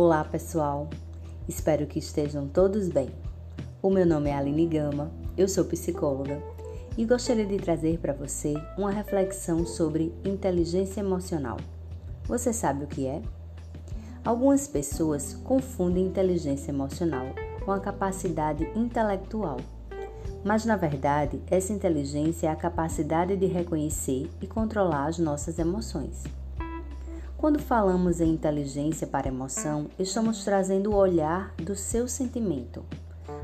Olá, 0.00 0.22
pessoal. 0.22 0.88
Espero 1.48 1.84
que 1.84 1.98
estejam 1.98 2.46
todos 2.46 2.88
bem. 2.88 3.10
O 3.82 3.90
meu 3.90 4.06
nome 4.06 4.30
é 4.30 4.32
Aline 4.32 4.64
Gama, 4.64 5.10
eu 5.36 5.48
sou 5.48 5.64
psicóloga 5.64 6.40
e 6.96 7.04
gostaria 7.04 7.44
de 7.44 7.56
trazer 7.56 7.98
para 7.98 8.12
você 8.12 8.54
uma 8.78 8.92
reflexão 8.92 9.66
sobre 9.66 10.14
inteligência 10.24 11.00
emocional. 11.00 11.56
Você 12.26 12.52
sabe 12.52 12.84
o 12.84 12.86
que 12.86 13.08
é? 13.08 13.20
Algumas 14.24 14.68
pessoas 14.68 15.34
confundem 15.42 16.06
inteligência 16.06 16.70
emocional 16.70 17.26
com 17.64 17.72
a 17.72 17.80
capacidade 17.80 18.70
intelectual. 18.76 19.56
Mas 20.44 20.64
na 20.64 20.76
verdade, 20.76 21.42
essa 21.50 21.72
inteligência 21.72 22.46
é 22.46 22.50
a 22.50 22.54
capacidade 22.54 23.36
de 23.36 23.46
reconhecer 23.46 24.30
e 24.40 24.46
controlar 24.46 25.06
as 25.06 25.18
nossas 25.18 25.58
emoções. 25.58 26.22
Quando 27.38 27.60
falamos 27.60 28.20
em 28.20 28.32
inteligência 28.32 29.06
para 29.06 29.28
emoção, 29.28 29.86
estamos 29.96 30.44
trazendo 30.44 30.90
o 30.90 30.96
olhar 30.96 31.54
do 31.54 31.76
seu 31.76 32.08
sentimento, 32.08 32.84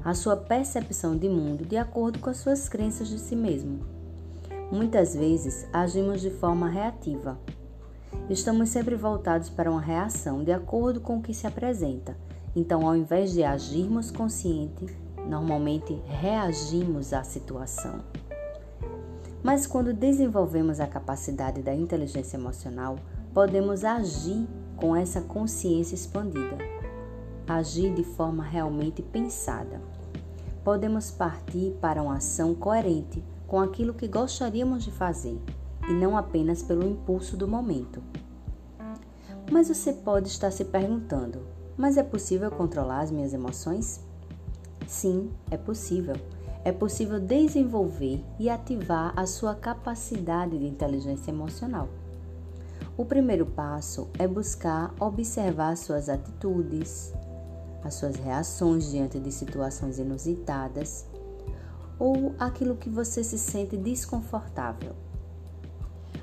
a 0.05 0.13
sua 0.15 0.37
percepção 0.37 1.17
de 1.17 1.29
mundo 1.29 1.65
de 1.65 1.77
acordo 1.77 2.19
com 2.19 2.29
as 2.29 2.39
suas 2.39 2.69
crenças 2.69 3.07
de 3.07 3.21
si 3.21 3.37
mesmo. 3.37 3.87
Muitas 4.69 5.15
vezes 5.15 5.69
agimos 5.73 6.21
de 6.21 6.29
forma 6.29 6.69
reativa. 6.69 7.39
Estamos 8.29 8.71
sempre 8.71 8.97
voltados 8.97 9.49
para 9.49 9.71
uma 9.71 9.81
reação 9.81 10.43
de 10.43 10.51
acordo 10.51 11.01
com 11.01 11.19
o 11.19 11.23
que 11.23 11.33
se 11.33 11.47
apresenta. 11.47 12.17
Então, 12.57 12.85
ao 12.89 12.97
invés 12.97 13.33
de 13.33 13.45
agirmos 13.45 14.11
consciente, 14.11 14.87
normalmente 15.29 16.03
reagimos 16.07 17.13
à 17.13 17.23
situação. 17.23 18.01
Mas 19.41 19.69
quando 19.69 19.93
desenvolvemos 19.93 20.81
a 20.81 20.87
capacidade 20.89 21.63
da 21.63 21.73
inteligência 21.73 22.37
emocional, 22.37 22.99
podemos 23.35 23.85
agir 23.85 24.47
com 24.77 24.95
essa 24.95 25.21
consciência 25.21 25.97
expandida, 25.97 26.57
agir 27.49 27.93
de 27.93 28.05
forma 28.05 28.45
realmente 28.45 29.03
pensada. 29.03 29.83
Podemos 30.63 31.11
partir 31.11 31.77
para 31.81 32.01
uma 32.01 32.19
ação 32.19 32.55
coerente 32.55 33.23
com 33.49 33.61
aquilo 33.61 33.93
que 33.93 34.07
gostaríamos 34.07 34.85
de 34.85 34.93
fazer 34.93 35.37
e 35.89 35.93
não 35.93 36.17
apenas 36.17 36.63
pelo 36.63 36.89
impulso 36.89 37.37
do 37.37 37.49
momento. 37.49 38.01
Mas 39.51 39.69
você 39.69 39.93
pode 39.93 40.29
estar 40.29 40.53
se 40.53 40.65
perguntando: 40.65 41.41
mas 41.77 41.97
é 41.97 42.05
possível 42.05 42.51
controlar 42.53 43.01
as 43.01 43.11
minhas 43.11 43.35
emoções? 43.35 44.01
Sim, 44.87 45.31
é 45.51 45.57
possível. 45.57 46.15
É 46.65 46.73
possível 46.73 47.21
desenvolver 47.21 48.25
e 48.39 48.49
ativar 48.49 49.13
a 49.15 49.27
sua 49.27 49.55
capacidade 49.55 50.57
de 50.59 50.67
inteligência 50.67 51.31
emocional. 51.31 51.89
O 52.97 53.05
primeiro 53.05 53.45
passo 53.45 54.09
é 54.21 54.29
buscar 54.29 54.95
observar 55.01 55.77
suas 55.77 56.09
atitudes, 56.09 57.13
as 57.83 57.95
suas 57.95 58.15
reações 58.15 58.89
diante 58.89 59.19
de 59.19 59.33
situações 59.33 59.99
inusitadas 59.99 61.05
ou 61.99 62.37
aquilo 62.39 62.77
que 62.77 62.89
você 62.89 63.25
se 63.25 63.37
sente 63.37 63.77
desconfortável. 63.77 64.95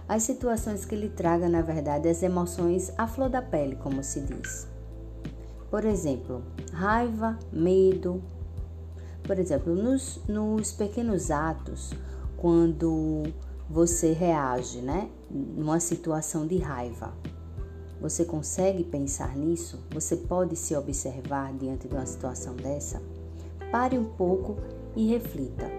As 0.08 0.24
situações 0.24 0.86
que 0.86 0.96
lhe 0.96 1.10
tragam, 1.10 1.50
na 1.50 1.62
verdade, 1.62 2.08
as 2.08 2.24
emoções 2.24 2.92
à 2.98 3.06
flor 3.06 3.30
da 3.30 3.42
pele, 3.42 3.76
como 3.76 4.02
se 4.02 4.22
diz. 4.22 4.66
Por 5.70 5.84
exemplo, 5.84 6.42
raiva, 6.72 7.38
medo. 7.52 8.24
Por 9.24 9.38
exemplo, 9.38 9.76
nos, 9.76 10.22
nos 10.26 10.72
pequenos 10.72 11.32
atos, 11.32 11.94
quando 12.38 13.24
você 13.72 14.12
reage, 14.12 14.82
né? 14.82 15.10
Numa 15.30 15.80
situação 15.80 16.46
de 16.46 16.58
raiva. 16.58 17.14
Você 18.02 18.26
consegue 18.26 18.84
pensar 18.84 19.38
nisso? 19.38 19.80
Você 19.94 20.18
pode 20.18 20.58
se 20.58 20.76
observar 20.76 21.54
diante 21.54 21.88
de 21.88 21.96
uma 21.96 22.06
situação 22.06 22.54
dessa? 22.54 23.02
Pare 23.72 23.98
um 23.98 24.04
pouco 24.04 24.58
e 24.94 25.08
reflita. 25.08 25.72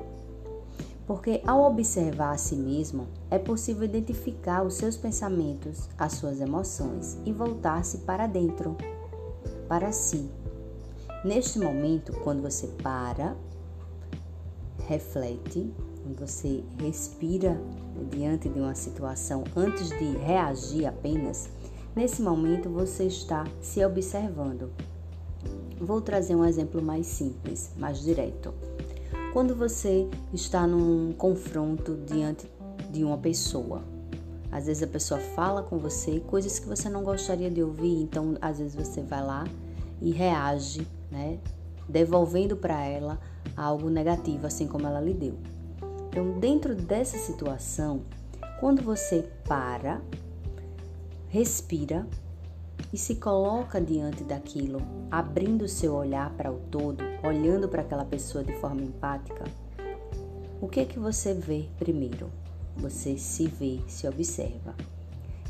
Porque 1.06 1.43
ao 1.47 1.71
observar 1.71 2.31
a 2.31 2.39
si 2.39 2.56
mesmo, 2.56 3.09
é 3.31 3.39
possível 3.39 3.84
identificar 3.84 4.62
os 4.62 4.75
seus 4.75 4.97
pensamentos, 4.97 5.91
as 5.99 6.12
suas 6.12 6.41
emoções 6.41 7.19
e 7.27 7.33
voltar-se 7.33 7.99
para 7.99 8.27
dentro, 8.27 8.75
para 9.69 9.93
si. 9.93 10.31
Neste 11.22 11.59
momento, 11.59 12.12
quando 12.21 12.41
você 12.41 12.69
para, 12.83 13.37
reflete, 14.93 15.73
você 16.19 16.63
respira 16.79 17.59
diante 18.11 18.49
de 18.49 18.61
uma 18.61 18.75
situação 18.75 19.43
antes 19.57 19.89
de 19.89 20.17
reagir 20.19 20.87
apenas, 20.87 21.49
nesse 21.97 22.21
momento 22.21 22.69
você 22.69 23.05
está 23.05 23.47
se 23.63 23.83
observando. 23.85 24.71
Vou 25.81 26.01
trazer 26.01 26.37
um 26.37 26.45
exemplo 26.45 26.83
mais 26.83 27.07
simples, 27.07 27.73
mais 27.77 28.03
direto. 28.03 28.53
Quando 29.33 29.55
você 29.55 30.07
está 30.33 30.67
num 30.67 31.13
confronto 31.13 31.97
diante 32.07 32.51
de 32.91 33.03
uma 33.03 33.17
pessoa, 33.17 33.83
às 34.51 34.67
vezes 34.67 34.83
a 34.83 34.87
pessoa 34.87 35.19
fala 35.19 35.63
com 35.63 35.79
você 35.79 36.21
coisas 36.21 36.59
que 36.59 36.69
você 36.69 36.91
não 36.91 37.03
gostaria 37.03 37.51
de 37.51 37.63
ouvir, 37.63 38.03
então 38.03 38.37
às 38.43 38.59
vezes 38.59 38.75
você 38.75 39.01
vai 39.01 39.25
lá 39.25 39.45
e 40.03 40.11
reage, 40.11 40.87
né? 41.11 41.39
Devolvendo 41.88 42.56
para 42.56 42.84
ela 42.84 43.19
algo 43.56 43.91
negativo, 43.91 44.47
assim 44.47 44.66
como 44.66 44.87
ela 44.87 45.00
lhe 45.00 45.15
deu. 45.15 45.38
Então, 46.09 46.38
dentro 46.38 46.75
dessa 46.75 47.16
situação, 47.19 48.03
quando 48.60 48.82
você 48.82 49.28
para, 49.48 50.00
respira 51.28 52.06
e 52.93 52.98
se 52.98 53.16
coloca 53.16 53.81
diante 53.81 54.22
daquilo, 54.22 54.82
abrindo 55.10 55.66
seu 55.66 55.94
olhar 55.94 56.31
para 56.34 56.53
o 56.53 56.59
todo, 56.70 57.03
olhando 57.25 57.69
para 57.69 57.82
aquela 57.82 58.04
pessoa 58.04 58.44
de 58.44 58.53
forma 58.54 58.82
empática, 58.82 59.44
o 60.60 60.69
que 60.69 60.81
é 60.81 60.84
que 60.84 60.99
você 60.99 61.34
vê 61.34 61.69
primeiro? 61.78 62.31
Você 62.76 63.16
se 63.16 63.47
vê, 63.47 63.81
se 63.88 64.06
observa. 64.06 64.75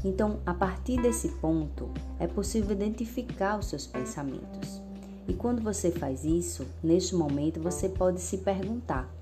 Então, 0.04 0.40
a 0.46 0.54
partir 0.54 1.00
desse 1.00 1.28
ponto, 1.28 1.90
é 2.18 2.26
possível 2.26 2.72
identificar 2.72 3.58
os 3.58 3.66
seus 3.66 3.86
pensamentos. 3.86 4.82
E 5.26 5.32
quando 5.34 5.62
você 5.62 5.90
faz 5.90 6.24
isso, 6.24 6.66
neste 6.82 7.14
momento 7.14 7.60
você 7.60 7.88
pode 7.88 8.20
se 8.20 8.38
perguntar: 8.38 9.12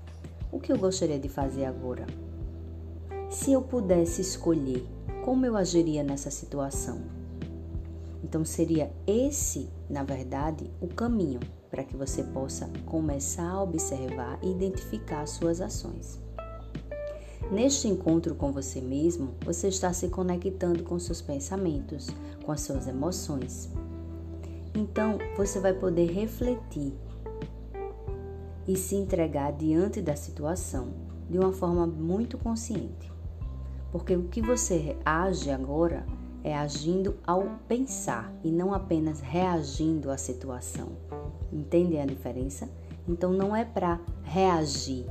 o 0.51 0.59
que 0.59 0.71
eu 0.71 0.77
gostaria 0.77 1.19
de 1.19 1.29
fazer 1.29 1.65
agora? 1.65 2.05
Se 3.29 3.53
eu 3.53 3.61
pudesse 3.61 4.21
escolher, 4.21 4.85
como 5.23 5.45
eu 5.45 5.55
agiria 5.55 6.03
nessa 6.03 6.31
situação? 6.31 7.01
Então 8.23 8.43
seria 8.43 8.91
esse, 9.05 9.69
na 9.89 10.03
verdade, 10.03 10.69
o 10.81 10.87
caminho 10.87 11.39
para 11.69 11.83
que 11.83 11.95
você 11.95 12.23
possa 12.23 12.69
começar 12.85 13.49
a 13.49 13.63
observar 13.63 14.37
e 14.43 14.51
identificar 14.51 15.25
suas 15.25 15.61
ações. 15.61 16.19
Neste 17.49 17.87
encontro 17.87 18.35
com 18.35 18.51
você 18.51 18.79
mesmo, 18.79 19.35
você 19.43 19.69
está 19.69 19.91
se 19.93 20.07
conectando 20.09 20.83
com 20.83 20.99
seus 20.99 21.21
pensamentos, 21.21 22.07
com 22.45 22.51
as 22.51 22.61
suas 22.61 22.87
emoções. 22.87 23.69
Então, 24.73 25.17
você 25.35 25.59
vai 25.59 25.73
poder 25.73 26.11
refletir 26.11 26.93
e 28.67 28.75
se 28.75 28.95
entregar 28.95 29.51
diante 29.51 30.01
da 30.01 30.15
situação 30.15 30.93
de 31.29 31.37
uma 31.37 31.51
forma 31.51 31.85
muito 31.85 32.37
consciente. 32.37 33.11
Porque 33.91 34.15
o 34.15 34.23
que 34.23 34.41
você 34.41 34.97
age 35.05 35.51
agora 35.51 36.05
é 36.43 36.55
agindo 36.55 37.17
ao 37.25 37.59
pensar 37.67 38.33
e 38.43 38.51
não 38.51 38.73
apenas 38.73 39.19
reagindo 39.19 40.09
à 40.09 40.17
situação. 40.17 40.89
Entendem 41.51 42.01
a 42.01 42.05
diferença? 42.05 42.69
Então 43.07 43.31
não 43.31 43.55
é 43.55 43.65
para 43.65 43.99
reagir 44.23 45.05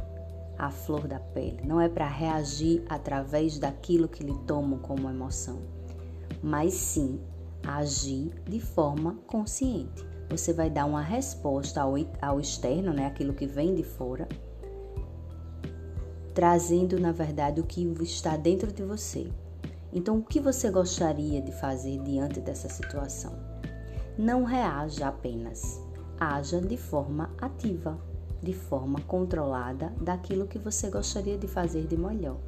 à 0.59 0.71
flor 0.71 1.07
da 1.07 1.19
pele, 1.19 1.61
não 1.65 1.81
é 1.81 1.89
para 1.89 2.09
reagir 2.09 2.83
através 2.89 3.59
daquilo 3.59 4.09
que 4.09 4.23
lhe 4.23 4.35
tomam 4.47 4.79
como 4.79 5.09
emoção, 5.09 5.59
mas 6.43 6.75
sim 6.75 7.19
agir 7.67 8.33
de 8.49 8.61
forma 8.61 9.15
consciente 9.27 10.11
você 10.31 10.53
vai 10.53 10.71
dar 10.71 10.85
uma 10.85 11.03
resposta 11.03 11.83
ao, 11.83 11.95
ao 12.23 12.41
externo, 12.41 12.93
né, 12.93 13.07
aquilo 13.07 13.35
que 13.35 13.47
vem 13.47 13.75
de 13.75 13.83
fora, 13.83 14.29
trazendo 16.33 17.01
na 17.01 17.11
verdade 17.11 17.61
o 17.61 17.65
que 17.65 17.83
está 18.03 18.37
dentro 18.37 18.73
de 18.73 18.85
você. 18.85 19.29
Então, 19.93 20.19
o 20.19 20.23
que 20.23 20.39
você 20.39 20.71
gostaria 20.71 21.43
de 21.43 21.51
fazer 21.51 22.01
diante 22.05 22.41
dessa 22.41 22.69
situação? 22.69 23.33
Não 24.17 24.45
reaja 24.45 25.09
apenas, 25.09 25.83
haja 26.19 26.61
de 26.61 26.77
forma 26.77 27.35
ativa, 27.41 27.99
de 28.41 28.53
forma 28.53 29.01
controlada 29.01 29.93
daquilo 30.01 30.47
que 30.47 30.59
você 30.59 30.89
gostaria 30.89 31.37
de 31.37 31.49
fazer 31.49 31.89
de 31.89 31.97
melhor. 31.97 32.39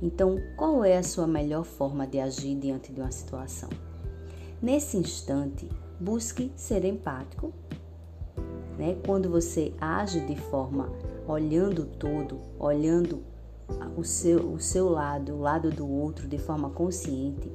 Então, 0.00 0.38
qual 0.56 0.82
é 0.82 0.96
a 0.96 1.02
sua 1.02 1.26
melhor 1.26 1.64
forma 1.64 2.06
de 2.06 2.18
agir 2.18 2.58
diante 2.58 2.92
de 2.92 3.00
uma 3.00 3.12
situação? 3.12 3.68
Nesse 4.64 4.96
instante, 4.96 5.68
busque 6.00 6.50
ser 6.56 6.86
empático. 6.86 7.52
Né? 8.78 8.96
Quando 9.04 9.28
você 9.28 9.74
age 9.78 10.20
de 10.20 10.36
forma 10.36 10.90
olhando 11.28 11.84
todo, 11.84 12.38
olhando 12.58 13.22
o 13.94 14.02
seu, 14.02 14.54
o 14.54 14.58
seu 14.58 14.88
lado, 14.88 15.34
o 15.34 15.40
lado 15.42 15.68
do 15.70 15.86
outro 15.86 16.26
de 16.26 16.38
forma 16.38 16.70
consciente, 16.70 17.52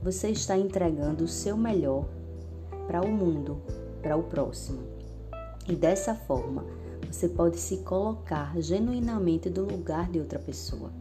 você 0.00 0.28
está 0.28 0.56
entregando 0.56 1.24
o 1.24 1.28
seu 1.28 1.56
melhor 1.56 2.04
para 2.86 3.04
o 3.04 3.10
mundo, 3.10 3.60
para 4.00 4.16
o 4.16 4.22
próximo. 4.22 4.84
E 5.68 5.74
dessa 5.74 6.14
forma, 6.14 6.64
você 7.10 7.28
pode 7.28 7.58
se 7.58 7.78
colocar 7.78 8.54
genuinamente 8.60 9.50
do 9.50 9.64
lugar 9.64 10.08
de 10.08 10.20
outra 10.20 10.38
pessoa. 10.38 10.92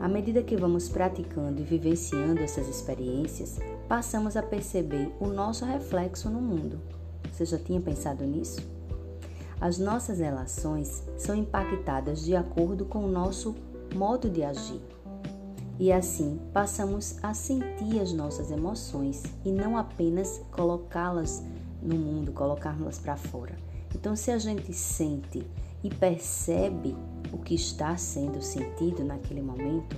À 0.00 0.08
medida 0.08 0.42
que 0.42 0.56
vamos 0.56 0.88
praticando 0.88 1.60
e 1.60 1.64
vivenciando 1.64 2.40
essas 2.40 2.68
experiências, 2.68 3.58
passamos 3.88 4.36
a 4.36 4.42
perceber 4.42 5.10
o 5.20 5.26
nosso 5.26 5.64
reflexo 5.64 6.28
no 6.28 6.40
mundo. 6.40 6.80
Você 7.32 7.44
já 7.44 7.58
tinha 7.58 7.80
pensado 7.80 8.24
nisso? 8.24 8.60
As 9.60 9.78
nossas 9.78 10.18
relações 10.18 11.02
são 11.16 11.34
impactadas 11.34 12.24
de 12.24 12.36
acordo 12.36 12.84
com 12.84 13.04
o 13.04 13.10
nosso 13.10 13.54
modo 13.94 14.28
de 14.28 14.42
agir. 14.42 14.80
E 15.78 15.90
assim 15.90 16.38
passamos 16.52 17.16
a 17.22 17.34
sentir 17.34 18.00
as 18.00 18.12
nossas 18.12 18.50
emoções 18.50 19.22
e 19.44 19.50
não 19.50 19.76
apenas 19.76 20.40
colocá-las 20.52 21.42
no 21.82 21.96
mundo, 21.96 22.32
colocá-las 22.32 22.98
para 22.98 23.16
fora. 23.16 23.56
Então, 23.94 24.14
se 24.16 24.30
a 24.30 24.38
gente 24.38 24.72
sente 24.72 25.46
e 25.82 25.90
percebe 25.90 26.96
o 27.34 27.38
que 27.38 27.54
está 27.54 27.96
sendo 27.96 28.40
sentido 28.40 29.02
naquele 29.02 29.42
momento, 29.42 29.96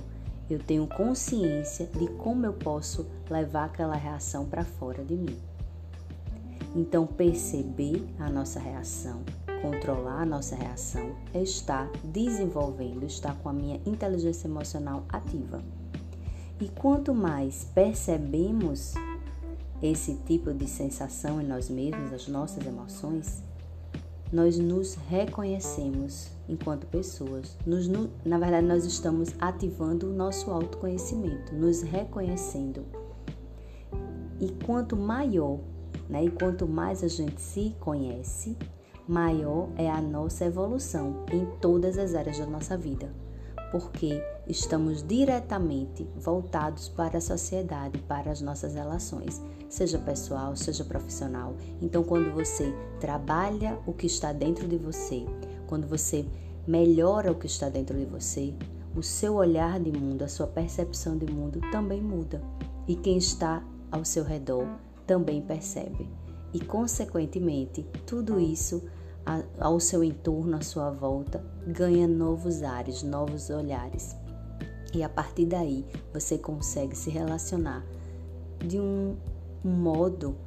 eu 0.49 0.57
tenho 0.57 0.87
consciência 0.87 1.85
de 1.85 2.07
como 2.13 2.47
eu 2.47 2.53
posso 2.53 3.05
levar 3.29 3.65
aquela 3.65 3.95
reação 3.95 4.45
para 4.45 4.63
fora 4.63 5.03
de 5.05 5.15
mim. 5.15 5.37
Então, 6.75 7.05
perceber 7.05 8.03
a 8.17 8.27
nossa 8.27 8.59
reação, 8.59 9.21
controlar 9.61 10.21
a 10.21 10.25
nossa 10.25 10.55
reação, 10.55 11.15
é 11.31 11.43
estar 11.43 11.91
desenvolvendo, 12.03 13.05
estar 13.05 13.35
com 13.35 13.49
a 13.49 13.53
minha 13.53 13.79
inteligência 13.85 14.47
emocional 14.47 15.05
ativa. 15.07 15.61
E 16.59 16.69
quanto 16.69 17.13
mais 17.13 17.65
percebemos 17.65 18.95
esse 19.81 20.15
tipo 20.25 20.51
de 20.53 20.67
sensação 20.67 21.39
em 21.39 21.45
nós 21.45 21.69
mesmos, 21.69 22.11
as 22.11 22.27
nossas 22.27 22.65
emoções, 22.65 23.43
nós 24.31 24.57
nos 24.57 24.95
reconhecemos 25.09 26.29
enquanto 26.49 26.87
pessoas. 26.87 27.57
Nos, 27.65 27.87
no, 27.87 28.09
na 28.25 28.37
verdade, 28.37 28.67
nós 28.67 28.85
estamos 28.85 29.33
ativando 29.39 30.09
o 30.09 30.13
nosso 30.13 30.51
autoconhecimento, 30.51 31.53
nos 31.53 31.81
reconhecendo. 31.81 32.85
E 34.39 34.49
quanto 34.65 34.95
maior, 34.95 35.59
né, 36.09 36.25
e 36.25 36.31
quanto 36.31 36.67
mais 36.67 37.03
a 37.03 37.07
gente 37.07 37.41
se 37.41 37.75
conhece, 37.79 38.55
maior 39.07 39.69
é 39.77 39.89
a 39.89 40.01
nossa 40.01 40.45
evolução 40.45 41.25
em 41.31 41.45
todas 41.59 41.97
as 41.97 42.13
áreas 42.13 42.37
da 42.37 42.45
nossa 42.45 42.77
vida, 42.77 43.11
porque 43.71 44.21
estamos 44.45 45.01
diretamente 45.01 46.07
voltados 46.15 46.89
para 46.89 47.17
a 47.17 47.21
sociedade, 47.21 47.97
para 47.99 48.31
as 48.31 48.41
nossas 48.41 48.75
relações, 48.75 49.41
seja 49.69 49.97
pessoal, 49.97 50.55
seja 50.55 50.83
profissional. 50.83 51.55
Então, 51.81 52.03
quando 52.03 52.33
você 52.33 52.73
trabalha 52.99 53.77
o 53.85 53.93
que 53.93 54.07
está 54.07 54.31
dentro 54.31 54.67
de 54.67 54.77
você, 54.77 55.25
quando 55.67 55.87
você 55.87 56.25
melhora 56.67 57.31
o 57.31 57.35
que 57.35 57.47
está 57.47 57.69
dentro 57.69 57.97
de 57.97 58.05
você, 58.05 58.53
o 58.95 59.03
seu 59.03 59.35
olhar 59.35 59.79
de 59.79 59.91
mundo, 59.91 60.23
a 60.23 60.27
sua 60.27 60.47
percepção 60.47 61.17
de 61.17 61.31
mundo 61.31 61.61
também 61.71 62.01
muda. 62.01 62.41
E 62.87 62.95
quem 62.95 63.17
está 63.17 63.63
ao 63.91 64.03
seu 64.03 64.23
redor 64.23 64.67
também 65.05 65.41
percebe. 65.41 66.09
E, 66.53 66.59
consequentemente, 66.59 67.83
tudo 68.05 68.39
isso 68.39 68.83
ao 69.59 69.79
seu 69.79 70.03
entorno, 70.03 70.55
à 70.55 70.61
sua 70.61 70.89
volta, 70.89 71.43
ganha 71.67 72.07
novos 72.07 72.63
ares, 72.63 73.03
novos 73.03 73.49
olhares. 73.49 74.15
E 74.93 75.03
a 75.03 75.09
partir 75.09 75.45
daí 75.45 75.85
você 76.13 76.37
consegue 76.37 76.95
se 76.95 77.09
relacionar 77.09 77.85
de 78.65 78.79
um, 78.79 79.17
modo 79.67 80.37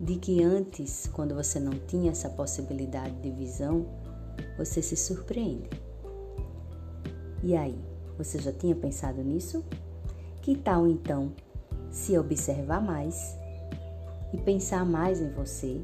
de 0.00 0.16
que 0.16 0.42
antes, 0.42 1.08
quando 1.12 1.34
você 1.34 1.58
não 1.58 1.72
tinha 1.72 2.10
essa 2.10 2.30
possibilidade 2.30 3.16
de 3.16 3.30
visão, 3.30 3.86
você 4.56 4.80
se 4.80 4.96
surpreende. 4.96 5.68
E 7.42 7.56
aí, 7.56 7.78
você 8.16 8.38
já 8.38 8.52
tinha 8.52 8.74
pensado 8.74 9.22
nisso? 9.22 9.64
Que 10.42 10.56
tal 10.56 10.86
então 10.86 11.32
se 11.90 12.18
observar 12.18 12.80
mais 12.80 13.36
e 14.32 14.38
pensar 14.38 14.84
mais 14.84 15.20
em 15.20 15.30
você 15.30 15.82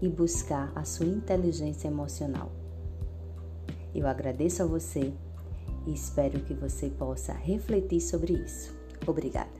e 0.00 0.08
buscar 0.08 0.72
a 0.74 0.84
sua 0.84 1.06
inteligência 1.06 1.88
emocional? 1.88 2.52
Eu 3.94 4.06
agradeço 4.06 4.62
a 4.62 4.66
você 4.66 5.12
e 5.86 5.92
espero 5.92 6.40
que 6.40 6.54
você 6.54 6.88
possa 6.90 7.32
refletir 7.32 8.00
sobre 8.00 8.34
isso. 8.34 8.76
Obrigada. 9.06 9.57